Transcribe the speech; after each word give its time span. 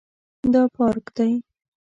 دا 0.53 0.63
پارک 0.75 1.05
دی 1.15 1.33